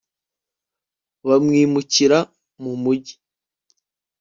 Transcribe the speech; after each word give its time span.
bamwimukira 1.27 2.19
mu 2.61 2.71
mugi 2.83 3.15